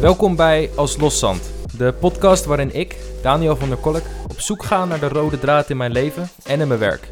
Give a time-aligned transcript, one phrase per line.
[0.00, 4.84] Welkom bij Als Loszand, de podcast waarin ik, Daniel van der Kolk, op zoek ga
[4.84, 7.08] naar de rode draad in mijn leven en in mijn werk.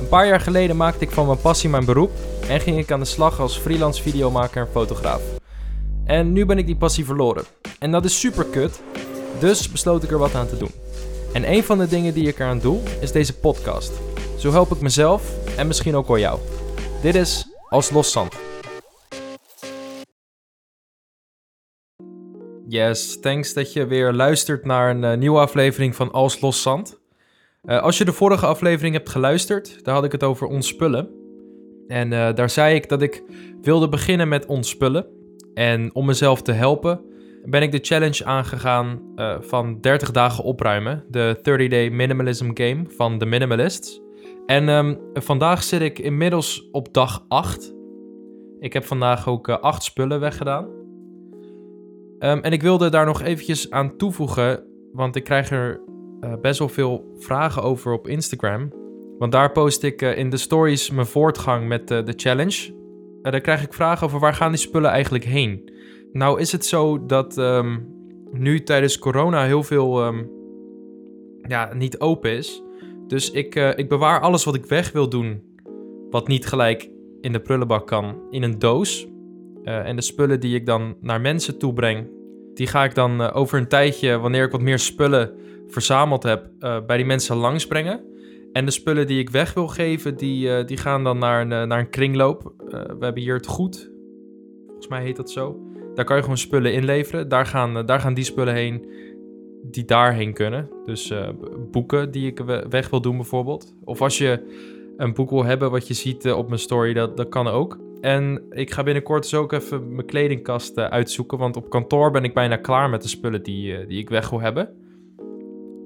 [0.00, 2.10] Een paar jaar geleden maakte ik van mijn passie mijn beroep
[2.48, 5.20] en ging ik aan de slag als freelance videomaker en fotograaf.
[6.04, 7.44] En nu ben ik die passie verloren.
[7.78, 8.80] En dat is super kut,
[9.38, 10.72] dus besloot ik er wat aan te doen.
[11.32, 13.92] En een van de dingen die ik eraan doe, is deze podcast.
[14.36, 15.22] Zo help ik mezelf
[15.56, 16.38] en misschien ook wel jou.
[17.02, 18.34] Dit is Als Loszand.
[22.70, 27.00] Yes, thanks dat je weer luistert naar een eh, nieuwe aflevering van Als Loszand.
[27.64, 31.10] Uh, als je de vorige aflevering hebt geluisterd, daar had ik het over ontspullen.
[31.86, 33.22] En eh, daar zei ik dat ik
[33.62, 35.06] wilde beginnen met ontspullen.
[35.54, 37.00] En om mezelf te helpen,
[37.44, 39.00] ben ik de challenge aangegaan
[39.40, 41.04] van 30 dagen opruimen.
[41.08, 44.00] De 30-day minimalism game van The Minimalists.
[44.46, 47.74] En um, vandaag zit ik inmiddels op dag 8.
[48.60, 50.77] Ik heb vandaag ook 8 spullen weggedaan.
[52.20, 55.80] Um, en ik wilde daar nog eventjes aan toevoegen, want ik krijg er
[56.20, 58.72] uh, best wel veel vragen over op Instagram.
[59.18, 62.74] Want daar post ik uh, in de stories mijn voortgang met uh, de challenge.
[63.22, 65.72] daar krijg ik vragen over waar gaan die spullen eigenlijk heen.
[66.12, 67.86] Nou is het zo dat um,
[68.32, 70.30] nu tijdens corona heel veel um,
[71.48, 72.62] ja, niet open is.
[73.06, 75.42] Dus ik, ik bewaar alles wat ik weg wil doen,
[76.10, 79.08] wat niet gelijk in de prullenbak kan, in een doos.
[79.68, 82.06] Uh, en de spullen die ik dan naar mensen toebreng,
[82.54, 85.32] die ga ik dan uh, over een tijdje, wanneer ik wat meer spullen
[85.66, 88.04] verzameld heb, uh, bij die mensen langsbrengen.
[88.52, 91.78] En de spullen die ik weg wil geven, die, die gaan dan naar een, naar
[91.78, 92.52] een kringloop.
[92.68, 93.90] we hebben hier het goed,
[94.66, 95.60] volgens mij heet dat zo.
[95.94, 97.28] Daar kan je gewoon spullen inleveren.
[97.28, 98.86] Daar gaan, daar gaan die spullen heen
[99.62, 100.70] die daarheen kunnen.
[100.84, 101.12] Dus
[101.70, 103.74] boeken die ik weg wil doen bijvoorbeeld.
[103.84, 104.40] Of als je
[104.96, 107.78] een boek wil hebben wat je ziet op mijn story, dat, dat kan ook.
[108.00, 111.38] En ik ga binnenkort dus ook even mijn kledingkast uh, uitzoeken.
[111.38, 114.30] Want op kantoor ben ik bijna klaar met de spullen die, uh, die ik weg
[114.30, 114.76] wil hebben.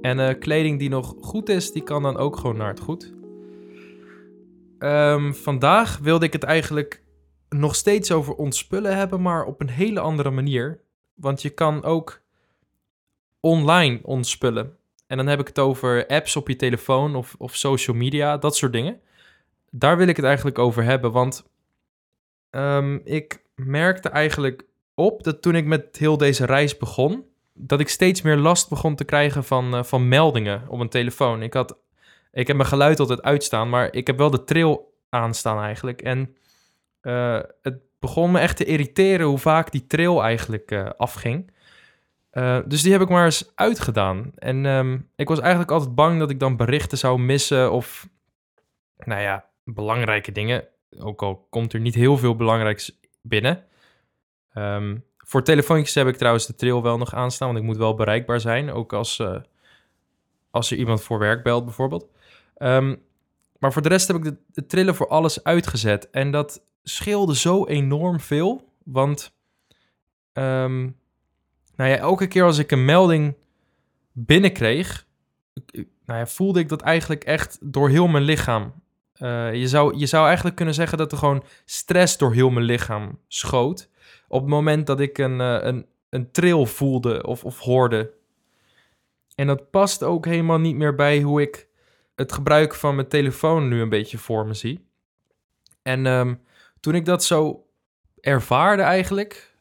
[0.01, 3.13] En uh, kleding die nog goed is, die kan dan ook gewoon naar het goed.
[4.79, 7.03] Um, vandaag wilde ik het eigenlijk
[7.49, 10.81] nog steeds over ontspullen hebben, maar op een hele andere manier.
[11.15, 12.21] Want je kan ook
[13.41, 14.77] online ontspullen.
[15.07, 18.57] En dan heb ik het over apps op je telefoon of, of social media, dat
[18.57, 19.01] soort dingen.
[19.71, 21.51] Daar wil ik het eigenlijk over hebben, want
[22.57, 24.65] Um, ik merkte eigenlijk
[24.95, 28.95] op dat toen ik met heel deze reis begon, dat ik steeds meer last begon
[28.95, 31.43] te krijgen van, uh, van meldingen op mijn telefoon.
[31.43, 31.79] Ik, had,
[32.33, 36.03] ik heb mijn geluid altijd uitstaan, maar ik heb wel de trail aanstaan eigenlijk.
[36.03, 36.37] En
[37.03, 41.51] uh, het begon me echt te irriteren hoe vaak die trail eigenlijk uh, afging.
[42.67, 44.33] dus die heb ik maar eens uitgedaan.
[44.35, 48.09] En um, ik was eigenlijk altijd bang dat ik dan berichten zou missen of,
[48.97, 50.65] nou ja, belangrijke dingen
[50.99, 53.65] ook al komt er niet heel veel belangrijks binnen.
[54.55, 57.95] Um, voor telefoontjes heb ik trouwens de trail wel nog aanstaan, want ik moet wel
[57.95, 58.71] bereikbaar zijn.
[58.71, 59.37] Ook als, uh,
[60.51, 62.07] als er iemand voor werk belt bijvoorbeeld.
[62.59, 63.03] Um,
[63.59, 66.11] maar voor de rest heb ik de, trillen voor alles uitgezet.
[66.11, 68.69] En dat scheelde zo enorm veel.
[68.85, 69.33] Want
[70.33, 70.97] um,
[71.77, 73.35] nou ja, elke keer als ik een melding
[74.13, 75.07] binnenkreeg,
[76.07, 78.82] nou ja, voelde ik dat eigenlijk echt door heel mijn lichaam.
[79.23, 82.67] Uh, je, zou, je zou eigenlijk kunnen zeggen dat er gewoon stress door heel mijn
[82.67, 83.91] lichaam schoot.
[84.29, 88.13] Op het moment dat ik een, uh, een, een tril voelde of, of hoorde.
[89.35, 91.69] En dat past ook helemaal niet meer bij hoe ik
[92.15, 94.87] het gebruik van mijn telefoon nu een beetje voor me zie.
[95.83, 96.43] En um,
[96.81, 97.67] toen ik dat zo
[98.21, 99.57] ervaarde eigenlijk,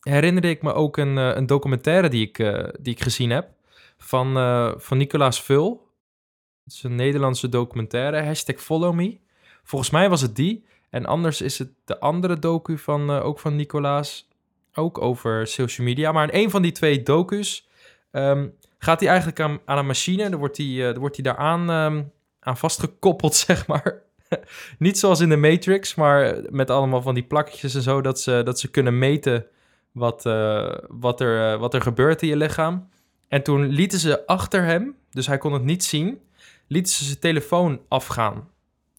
[0.00, 2.36] herinnerde ik me ook een, uh, een documentaire die ik,
[2.80, 3.48] die ik gezien heb
[3.98, 4.32] van,
[4.80, 5.88] van Nicolaas Vul.
[6.70, 9.18] Het is een Nederlandse documentaire, hashtag follow me.
[9.62, 10.64] Volgens mij was het die.
[10.90, 14.28] En anders is het de andere docu van, uh, ook van Nicolaas.
[14.74, 16.12] Ook over social media.
[16.12, 17.68] Maar in een van die twee docus
[18.12, 20.30] um, gaat hij eigenlijk aan, aan, een machine.
[20.30, 24.02] Dan wordt hij, uh, wordt hij daaraan um, aan vastgekoppeld, zeg maar.
[24.78, 28.00] Niet zoals in de Matrix, maar met allemaal van die plakjes en zo.
[28.00, 29.46] Dat ze, dat ze kunnen meten
[29.92, 32.88] wat, uh, wat, er, wat er gebeurt in je lichaam.
[33.28, 36.28] En toen lieten ze achter hem, dus hij kon het niet zien
[36.70, 38.48] liet ze zijn telefoon afgaan.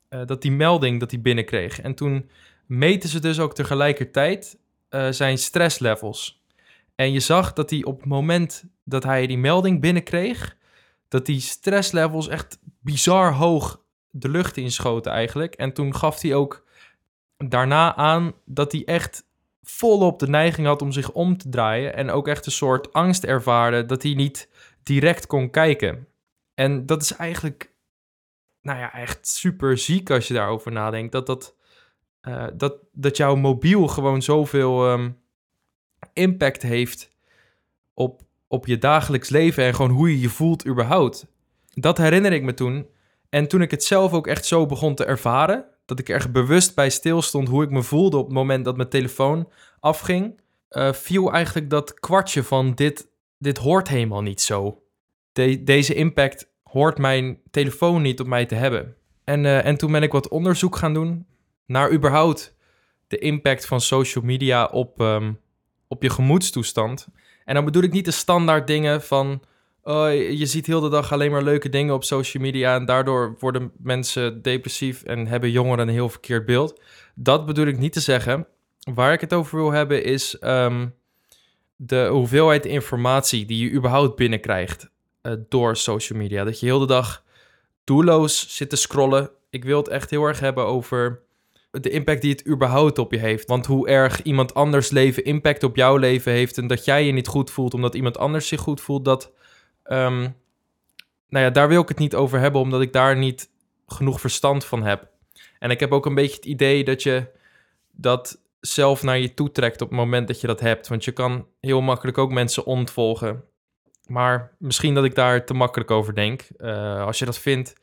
[0.10, 1.82] Uh, dat die melding dat hij binnenkreeg.
[1.82, 2.30] En toen
[2.66, 4.58] meten ze dus ook tegelijkertijd
[4.90, 6.44] uh, zijn stresslevels.
[6.96, 10.58] En je zag dat hij op het moment dat hij die melding binnenkreeg,
[11.08, 15.54] dat die stresslevels echt bizar hoog de lucht inschoten eigenlijk.
[15.54, 16.66] En toen gaf hij ook
[17.38, 19.24] daarna aan dat hij echt
[19.64, 21.96] volop de neiging had om zich om te draaien.
[21.96, 24.50] En ook echt een soort angst ervaarde dat hij niet
[24.84, 26.08] direct kon kijken.
[26.62, 27.74] En dat is eigenlijk,
[28.62, 31.12] nou ja, echt super ziek als je daarover nadenkt.
[31.12, 31.56] Dat, dat,
[32.22, 35.22] uh, dat, dat jouw mobiel gewoon zoveel um,
[36.14, 37.12] impact heeft
[37.94, 41.28] op, op je dagelijks leven en gewoon hoe je je voelt überhaupt.
[41.74, 42.90] Dat herinner ik me toen.
[43.30, 46.32] En toen ik het zelf ook echt zo begon te ervaren, dat ik er echt
[46.32, 49.50] bewust bij stilstond hoe ik me voelde op het moment dat mijn telefoon
[49.80, 54.84] afging, uh, viel eigenlijk dat kwartje van dit, dit hoort helemaal niet zo.
[55.64, 58.96] deze impact hoort mijn telefoon niet op mij te hebben.
[59.24, 61.26] En, uh, en toen ben ik wat onderzoek gaan doen
[61.66, 62.56] naar überhaupt
[63.08, 65.40] de impact van social media op, um,
[65.88, 67.08] op je gemoedstoestand.
[67.46, 69.42] En dan bedoel ik niet de standaard dingen van
[69.84, 73.36] oh, je ziet heel de dag alleen maar leuke dingen op social media en daardoor
[73.40, 76.82] worden mensen depressief en hebben jongeren een heel verkeerd beeld.
[77.16, 78.48] Dat bedoel ik niet te zeggen.
[78.94, 80.88] Waar ik het over wil hebben is ehm,
[81.76, 84.91] de hoeveelheid informatie die je überhaupt binnenkrijgt
[85.24, 86.44] uh, door social media.
[86.44, 87.24] Dat je heel de dag
[87.84, 89.30] doelloos zit te scrollen.
[89.50, 91.22] Ik wil het echt heel erg hebben over
[91.72, 93.48] de impact die het überhaupt op je heeft.
[93.48, 97.12] Want hoe erg iemand anders leven impact op jouw leven heeft en dat jij je
[97.12, 99.32] niet goed voelt omdat iemand anders zich goed voelt, dat
[99.86, 100.36] Um,
[101.30, 103.50] nou ja, daar wil ik het niet over hebben, omdat ik daar niet
[103.88, 105.08] genoeg verstand van heb.
[105.60, 107.28] En ik heb ook een beetje het idee dat je
[107.92, 110.88] dat zelf naar je toe trekt op het moment dat je dat hebt.
[110.88, 113.44] Want je kan heel makkelijk ook mensen ontvolgen.
[114.08, 116.48] Maar misschien dat ik daar te makkelijk over denk.
[116.58, 117.74] Uh, als je dat vindt,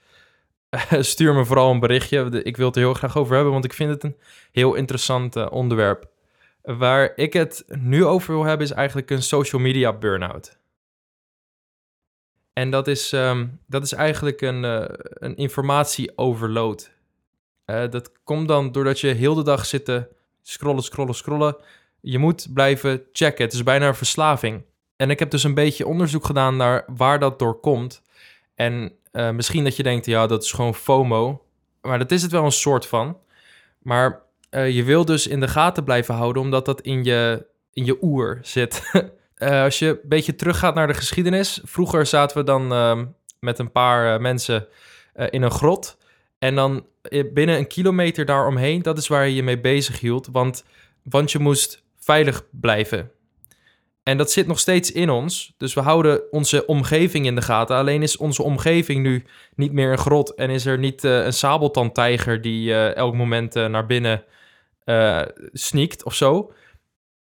[0.90, 2.42] stuur me vooral een berichtje.
[2.42, 4.16] Ik wil het er heel graag over hebben, want ik vind het een
[4.52, 6.08] heel interessant uh, onderwerp.
[6.62, 10.58] Waar ik het nu over wil hebben, is eigenlijk een social media burn-out.
[12.52, 16.96] En dat is, ehm, dat is eigenlijk een, uh, een informatieoverload.
[17.64, 20.08] Dat komt dan doordat je heel de dag zit te
[20.42, 21.56] scrollen, scrollen, scrollen.
[22.00, 23.44] Je moet blijven checken.
[23.44, 24.64] Het is bijna een verslaving.
[24.98, 28.02] En ik heb dus een beetje onderzoek gedaan naar waar dat door komt.
[28.54, 31.42] En uh, misschien dat je denkt, ja, dat is gewoon FOMO.
[31.82, 33.18] Maar dat is het wel een soort van.
[33.82, 37.98] Maar je wil dus in de gaten blijven houden, omdat dat in je, in je
[38.02, 38.90] oer zit.
[39.38, 41.60] Uh, als je een beetje teruggaat naar de geschiedenis.
[41.64, 43.02] Vroeger zaten we dan uh,
[43.40, 44.68] met een paar mensen
[45.14, 45.96] in een grot.
[46.38, 46.86] En dan
[47.32, 50.28] binnen een kilometer daaromheen, dat is waar je je mee bezig hield.
[50.32, 50.64] Want,
[51.02, 53.10] want je moest veilig blijven.
[54.08, 55.54] En dat zit nog steeds in ons.
[55.56, 57.76] Dus we houden onze omgeving in de gaten.
[57.76, 59.24] Alleen is onze omgeving nu
[59.54, 60.34] niet meer een grot.
[60.34, 64.24] En is er niet een sabeltandtijger die elk moment naar binnen
[65.52, 66.52] sneakt of zo.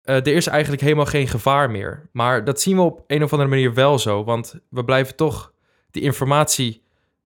[0.04, 2.08] Uh, er is eigenlijk helemaal geen gevaar meer.
[2.12, 4.24] Maar dat zien we op een of andere manier wel zo.
[4.24, 5.52] Want we blijven toch
[5.90, 6.82] die informatie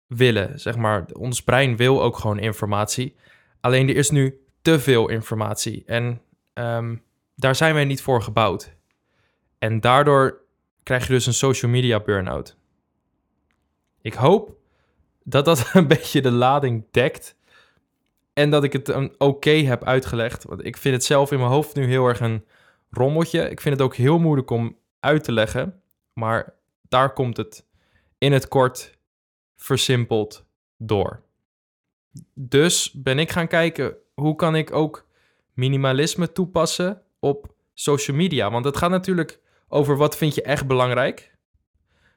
[0.07, 0.61] willen.
[0.61, 3.17] Zeg maar, ons brein wil ook gewoon informatie.
[3.61, 5.83] Alleen er is nu te veel informatie.
[5.87, 6.21] En
[6.55, 7.03] um,
[7.35, 8.76] daar zijn wij niet voor gebouwd.
[9.59, 10.41] En daardoor
[10.83, 12.57] krijg je dus een social media burn-out.
[14.01, 14.57] Ik hoop
[15.25, 17.37] dat dat een beetje de lading dekt.
[18.33, 20.45] En dat ik het oké okay heb uitgelegd.
[20.45, 22.45] Want ik vind het zelf in mijn hoofd nu heel erg een
[22.91, 23.51] rommeltje.
[23.51, 25.83] Ik vind het ook heel moeilijk om uit te leggen,
[26.13, 26.55] maar
[26.89, 27.67] daar komt het
[28.19, 28.99] in het kort
[29.57, 31.23] versimpeld door.
[32.35, 35.09] Dus ben ik gaan kijken hoe kan ik ook
[35.53, 41.35] minimalisme toepassen op social media, want het gaat natuurlijk over wat vind je echt belangrijk.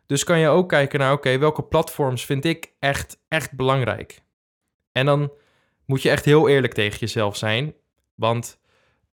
[0.06, 4.22] Dus kan je ook kijken naar oké, welke platforms vind ik echt echt belangrijk.
[4.92, 5.32] En dan
[5.86, 7.74] moet je echt heel eerlijk tegen jezelf zijn,
[8.16, 8.60] want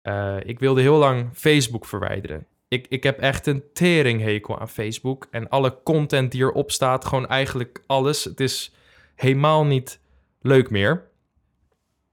[0.03, 2.48] uh, ik wilde heel lang Facebook verwijderen.
[2.67, 5.27] Ik, ik heb echt een teringhekel aan Facebook.
[5.31, 8.24] En alle content die erop staat, gewoon eigenlijk alles.
[8.24, 8.74] Het is
[9.15, 10.00] helemaal niet
[10.41, 11.10] leuk meer.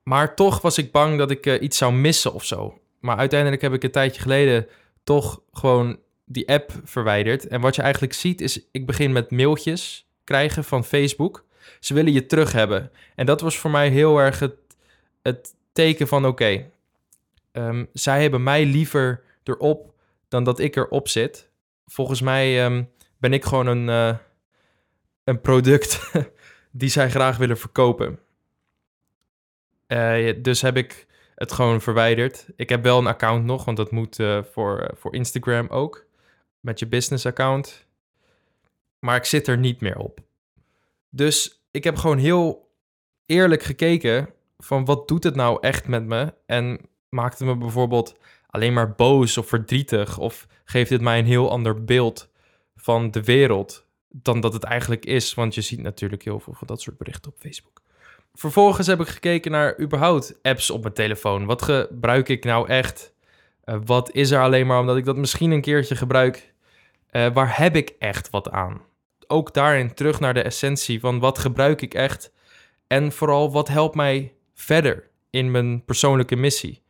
[0.03, 2.79] Maar toch was ik bang dat ik uh, iets zou missen of zo.
[3.01, 4.67] Maar uiteindelijk heb ik een tijdje geleden
[5.05, 5.99] toch gewoon
[6.33, 7.47] die app verwijderd.
[7.47, 11.45] En wat je eigenlijk ziet is, ik begin met mailtjes krijgen van Facebook.
[11.81, 12.91] Ze willen je terug hebben.
[13.15, 14.55] En dat was voor mij heel erg het,
[15.23, 16.71] het teken van oké,
[17.53, 19.95] um, zij hebben mij liever erop
[20.29, 21.49] dan dat ik erop zit.
[21.87, 24.17] Volgens mij um, ben ik gewoon een, uh,
[25.25, 26.11] een product
[26.71, 28.19] die zij graag willen verkopen.
[29.89, 32.47] Uh, dus heb ik het gewoon verwijderd.
[32.57, 36.09] Ik heb wel een account nog, want dat moet uh, voor, voor Instagram ook.
[36.61, 37.87] Met je business account.
[38.99, 40.21] Maar ik zit er niet meer op.
[41.11, 42.71] Dus ik heb gewoon heel
[43.27, 46.35] eerlijk gekeken van wat doet het nou echt met me?
[46.47, 50.19] En maakt het me bijvoorbeeld alleen maar boos of verdrietig?
[50.19, 52.31] Of geeft dit mij een heel ander beeld
[52.77, 55.35] van de wereld dan dat het eigenlijk is?
[55.35, 57.81] Want je ziet natuurlijk heel veel van dat soort berichten op Facebook.
[58.35, 61.45] Vervolgens heb ik gekeken naar überhaupt apps op mijn telefoon.
[61.45, 63.15] Wat gebruik ik nou echt?
[63.65, 66.50] Uh, wat is er alleen maar omdat ik dat misschien een keertje gebruik?
[67.13, 68.81] Uh, waar heb ik echt wat aan?
[69.27, 72.33] Ook daarin terug naar de essentie van wat gebruik ik echt?
[72.87, 76.83] En vooral wat helpt mij verder in mijn persoonlijke missie?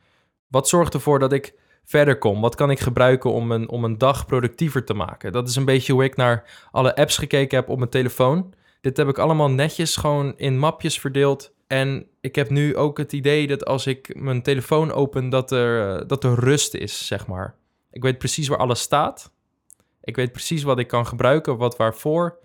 [0.49, 1.55] Wat zorgt ervoor dat ik
[1.91, 2.41] verder kom.
[2.41, 5.33] Wat kan ik gebruiken om een, om een dag productiever te maken?
[5.33, 8.55] Dat is een beetje hoe ik naar alle apps gekeken heb op mijn telefoon.
[8.81, 11.53] Dit heb ik allemaal netjes gewoon in mapjes verdeeld.
[11.67, 16.07] En ik heb nu ook het idee dat als ik mijn telefoon open, dat er,
[16.07, 17.55] dat er rust is, zeg maar.
[17.91, 19.33] Ik weet precies waar alles staat.
[20.11, 22.39] Ik weet precies wat ik kan gebruiken, wat waarvoor.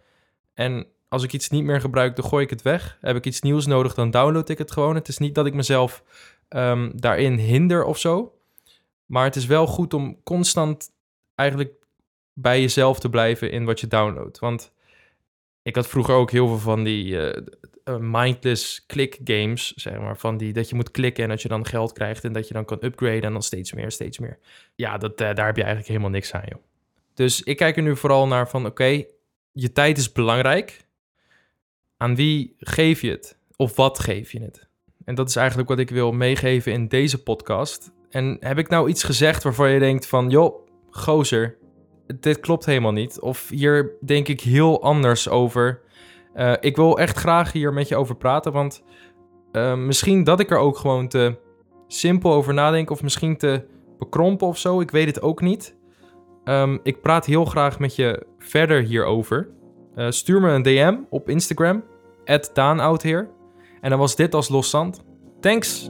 [0.54, 2.98] En als ik iets niet meer gebruik, dan gooi ik het weg.
[3.02, 4.96] Heb ik iets nieuws nodig, dan download ik het gewoon.
[4.96, 6.04] Het is niet dat ik mezelf
[6.50, 8.38] um, daarin hinder of zo.
[9.06, 10.92] Maar het is wel goed om constant
[11.36, 11.74] eigenlijk
[12.34, 14.40] bij jezelf te blijven in wat je downloadt.
[14.40, 14.74] Want
[15.62, 20.18] ik had vroeger ook heel veel van die uh, mindless click games, zeg maar.
[20.18, 22.54] Van die dat je moet klikken en dat je dan geld krijgt en dat je
[22.54, 24.40] dan kan upgraden en dan steeds meer, steeds meer.
[24.76, 26.62] Ja, dat, uh, daar heb je eigenlijk helemaal niks aan, joh.
[27.16, 29.04] Dus ik kijk er nu vooral naar van, oké,
[29.52, 30.86] je tijd is belangrijk.
[31.98, 33.38] Aan wie geef je het?
[33.56, 34.68] Of wat geef je het?
[35.06, 37.92] En dat is eigenlijk wat ik wil meegeven in deze podcast.
[38.10, 41.58] En heb ik nou iets gezegd waarvan je denkt van, joh, gozer,
[42.20, 43.20] dit klopt helemaal niet.
[43.20, 45.82] Of hier denk ik heel anders over.
[46.36, 48.84] Uh, ik wil echt graag hier met je over praten, want
[49.52, 51.38] uh, misschien dat ik er ook gewoon te
[51.88, 53.66] simpel over nadenk of misschien te
[53.98, 54.80] bekrompen of zo.
[54.80, 55.76] Ik weet het ook niet.
[56.46, 59.50] Um, ik praat heel graag met je verder hierover.
[59.96, 61.84] Uh, stuur me een DM op Instagram,
[62.54, 63.30] daanoudheer.
[63.82, 65.04] En dan was dit als loszand.
[65.40, 65.90] Thanks!